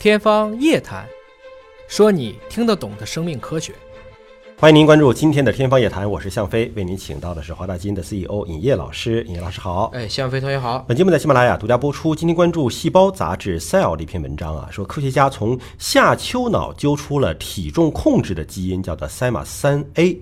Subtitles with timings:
[0.00, 1.04] 天方夜谭，
[1.88, 3.74] 说你听得懂的生命科学。
[4.56, 9.24] 欢迎您关注今天的天方夜谭，我是向飞，为您请到的是华大基因的 CEO 尹烨老师。
[9.24, 9.90] 尹烨老师好。
[9.92, 10.84] 哎，向飞同学好。
[10.86, 12.14] 本节目在喜马拉雅独家播出。
[12.14, 20.20] 今天关注《细胞》杂志《Cell》的一篇文章啊，说科学家从下丘脑揪出了体重控制的基因，叫做赛马三 A。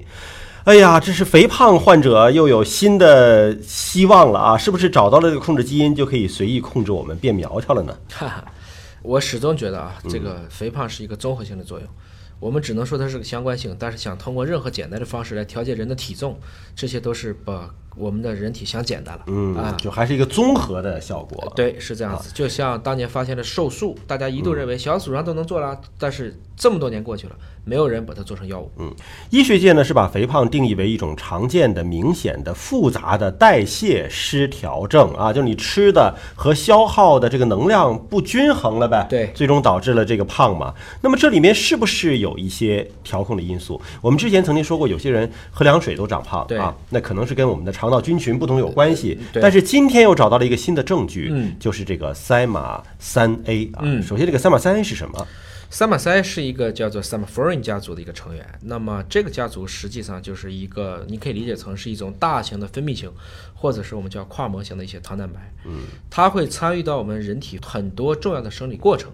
[0.64, 4.56] 哎呀，这是肥胖患者又有新的希望了啊！
[4.56, 7.95] 是不是找到了这个控制基因，就可以随意控制我们变苗条了呢？
[8.11, 8.45] 哈哈，
[9.07, 11.88] 我始终觉得啊，这个肥胖是一个综合性的作用。
[12.41, 16.41] 我们只能说它是个相关性，但是想通过任何简单的方式来调节人的体重，
[16.74, 19.23] 这些都是把我们的人体想简单了。
[19.27, 21.52] 嗯啊，就还是一个综合的效果。
[21.56, 22.30] 对，是这样子。
[22.34, 28.70] 就像当年发现的瘦素，大家一度认为小鼠上都能做了，但是这么多年过去了，没有人把它做成药物。
[28.78, 28.95] 嗯，
[29.30, 39.06] 医学界呢是把肥胖定义为一种常见的、明显的、复杂的代谢失调症啊，就是你吃的和消耗的这个能量不均衡了呗。
[39.08, 40.74] 对最终导致了这个胖嘛。
[41.00, 43.80] 那么这里面是不是有一些调控的因素？
[44.00, 49.19] 我们之前曾经说过，有些人喝凉水都长胖对啊，那可能是跟我们的肠道菌群不同有关系。
[49.33, 53.81] 对但是今天又找到了一个新的证据，嗯就是这个赛马三 A 啊。
[53.83, 55.27] 嗯首先这个赛马三 A 是什么？
[55.69, 58.47] 萨马塞是一个叫做 Semaphore 家族的一个成员。
[58.62, 63.11] 那么这个家族实际上就是一个，你可以理解成是一种大型的分泌型，
[63.53, 65.53] 或者是我们叫跨膜型的一些糖蛋白。
[65.64, 69.11] 嗯，它会参与到我们人体很多重要的生理过程，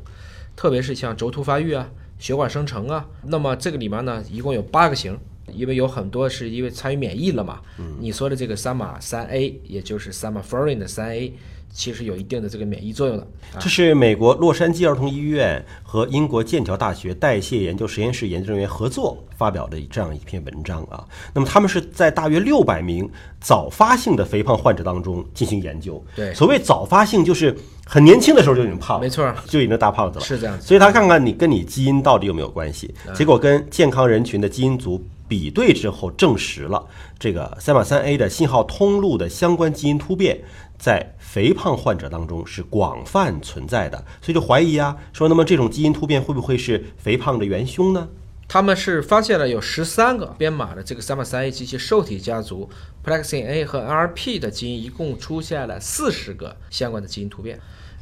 [0.54, 3.06] 特别是像轴突发育啊、血管生成啊。
[3.22, 5.18] 那么这个里面呢，一共有八个型。
[5.54, 7.60] 因为有很多是因为参与免疫了嘛，
[8.00, 11.32] 你说的这个三马三 A，也就是三码 foreign 的三 A，
[11.72, 13.22] 其实有一定的这个免疫作用的。
[13.22, 21.04] 啊这是美国洛杉矶儿童医院和英国剑桥大学代谢研究实验室研究人员合作发表的这样一篇文章啊。
[21.34, 23.06] 那么他们是在大约六百名
[23.40, 26.02] 早发性的肥胖患者当中进行研究。
[26.16, 30.24] 对所谓早发性就是很年轻的时候就已经胖了，没错，就已经大胖子了。
[30.24, 30.66] 是这样子。
[30.66, 34.98] 所以他看看你跟你基因到底有没有关系，嗯结果跟健康人群的基因组
[35.32, 36.86] 比对之后，证实了
[37.18, 40.38] 这个赛马三 A 的信号通路的相关基因突变，
[40.78, 48.06] 在肥胖患者当中是广泛存在的，所以就怀疑啊，说那么这种基因突变会不会是肥胖的元凶呢？
[48.52, 52.68] 他们是发现了有十三个编码的这个三马三 A 及其受体家族
[53.02, 57.58] Plexin A 和 NRP 的基因，一共出现了四十个相关的基因突变。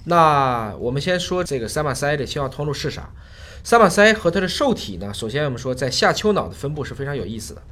[0.06, 3.10] 那我们先说这个三马三 A 的信号通路是啥？
[3.62, 5.14] 三马三 A 和它的受体呢？
[5.14, 7.62] 首先我们说在下丘脑的分布是非常有意思的。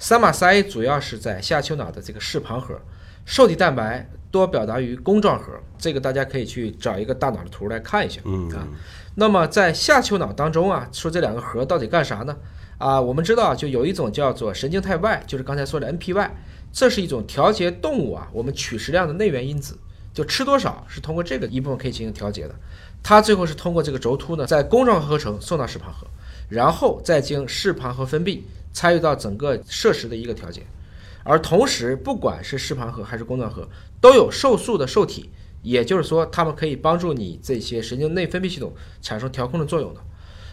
[0.00, 2.80] 三马三 A 主要是在下丘脑的这个视旁核，
[3.24, 8.20] 受体蛋白多表达于弓状核，这个大家可以去找一个大脑的图来看一下。
[8.24, 8.66] 嗯啊，
[9.14, 12.36] 那么在下丘脑当中啊，说这两个核到底干啥呢？
[12.78, 16.28] 啊，我们知道就有一种叫做神经肽 Y，就是刚才说的 NPY，
[16.72, 19.78] 这是一种调节动物啊我们取食量的内源因子，
[20.12, 22.54] 就吃多少是通过这个一部分可以进行调节的。
[23.04, 26.08] 它最后是通过这个轴突呢，在弓状合成送到视旁核，
[26.48, 28.40] 然后再经视旁核分泌，
[28.72, 30.62] 参与到整个摄食的一个调节。
[31.24, 33.68] 而同时，不管是视盘核还是弓状核，
[34.00, 35.30] 都有受素的受体，
[35.62, 40.00] 也就是说，它们可以帮助你这些神经内分泌系统产生调控的作用的。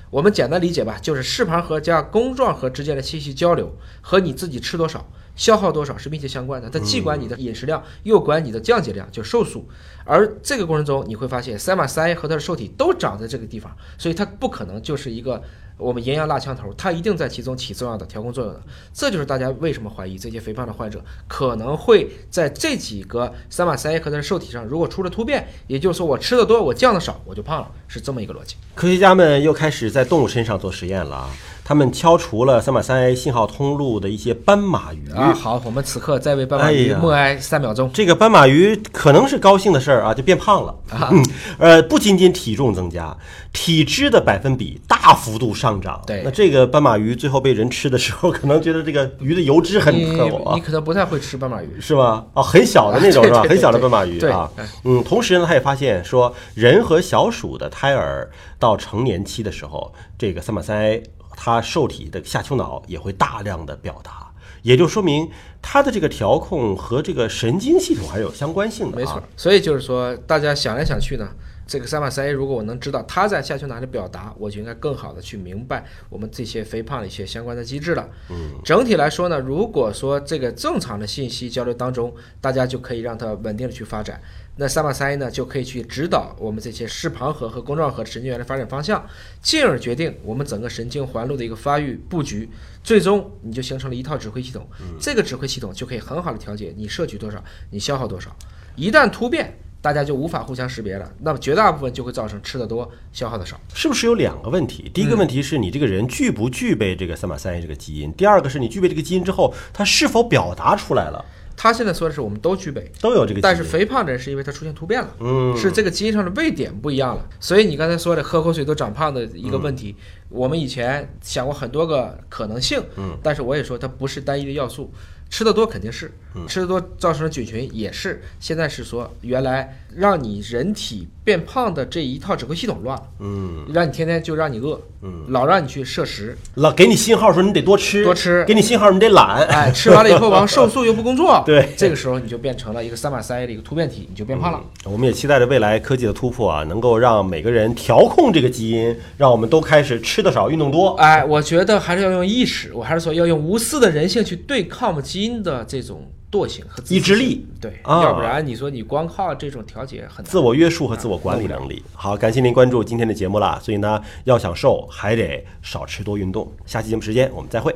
[0.09, 6.69] 我们简单理解吧，就是视盘核加弓状核之间的信息交流和你自己吃多少、消耗多少是密切相关的。
[6.69, 9.69] 它既管你的饮食量，又管你的降解量，就是瘦素。
[10.03, 15.41] 而这个过程中，你会发现赛马三 A 和它的受体都长在这个地方，所以它不可能就是一个
[15.77, 18.61] 我们营养辣枪头，它一定在其中起重要的调控作用的。
[18.93, 28.55] 这就是大家为什么怀疑这些肥胖的患者可能会在这几个三马三叶科的受体上，如果出了突变，也就是说我吃的多，我降的少，我就胖了，是这么一个逻辑。
[28.75, 31.29] 科学家们又开始在动物身上做实验了啊，
[31.71, 37.89] 他们敲除了三马三 A 信号通路的一些斑马鱼啊，好，我们此刻再为斑马鱼默哀三秒钟。
[37.93, 41.07] 这个斑马鱼可能是高兴的事儿啊，就变胖了啊。
[41.13, 41.25] 嗯，
[41.59, 43.15] 呃，不仅仅体重增加，
[43.53, 46.01] 体脂的百分比大幅度上涨。
[46.05, 52.25] 对那这个斑马鱼最后被人吃的时候，可能觉得这个鱼的油脂很你可我你可能不太会吃斑马鱼，是吗？
[52.33, 53.41] 哦，很小的那种啊对是吧？
[53.43, 54.65] 对很小的斑马鱼啊哎。
[54.83, 58.29] 嗯，同时呢，他也发现说，人和小鼠的胎儿
[58.59, 61.01] 到成年期的时候，这个三马三 A
[61.43, 65.27] 它受体的下丘脑也会大量的表达，也就说明
[65.59, 68.99] 它的这个调控和这个神经系统还是有相关性的、啊。
[68.99, 69.23] 没错。
[69.35, 71.27] 所以就是说，大家想来想去呢，
[71.71, 78.09] 这个三马三 A，如果我能知道它在下丘脑的表达，我就应该更好的去明白我们这些肥胖的一些相关的机制了。
[78.29, 84.21] 嗯，整体来说呢，如果说这个正常的信息交流当中，大家就可以让它稳定的去发展。
[84.57, 89.07] 那三八三 A 呢，就可以去指导我们这些视旁核和弓状核神经元的发展方向，
[89.41, 92.49] 进而决定我们整个神经环路的一个发育布局。
[92.83, 94.67] 最终你就形成了一套指挥系统，
[94.99, 98.35] 这个指挥系统就可以很好的调节你摄取多少，你消耗多少。
[98.75, 101.11] 一旦突变，大家就无法互相识别了。
[101.21, 103.59] 那么绝大部分就会造成吃的多，消耗的少。
[103.73, 104.89] 是不是有两个问题？
[104.93, 111.25] 第一个问题是你这个人具不具备这个三马三 A 这个基因，第二个是你具备这个基因之后，它是否表达出来了，
[111.57, 113.41] 他现在说的是我们都具备，都有这个基因。
[113.41, 117.25] 但是肥胖的人是因为他出现突变了，嗯，是这个基因上的位点不一样了。
[117.39, 119.95] 所以你刚才说的喝口水都长胖的一个问题，
[120.31, 124.91] 我们以前想过很多个可能性，嗯，但是我也说它不是单一的要素。
[125.29, 126.11] 吃的多肯定是，
[126.45, 128.21] 吃的多造成的菌群也是。
[128.41, 133.65] 现在是说，原来让你人体变胖的这一套指挥系统乱了，嗯。
[133.73, 138.43] 让你天天就让你饿，嗯，老让你去摄食，老给你信号说你得多吃，多吃。
[138.43, 141.69] 给你信号你得懒，哎，吃完了以后完瘦素又不工作， 对。
[141.77, 144.61] 这个时候你就变成了一个三马三 A 的一个突变体，你就变胖了。
[144.83, 150.89] 我们也期待着未来科技的突破啊，能够让每个人调控这个基因，让我们都开始吃的少，运动多。
[150.95, 157.45] 哎，我觉得还是要用意识，我还是说要用无私的人性去对抗基因的这种惰性和自意志力。
[157.59, 160.25] 对，啊要不然你说你光靠这种调节很难。
[160.25, 161.81] 自我约束和自我管理能力。
[161.93, 163.59] 好，感谢您关注今天的节目啦。
[163.61, 166.51] 所以呢，要想瘦，还得少吃多运动。
[166.65, 167.75] 下期节目时间我们再会。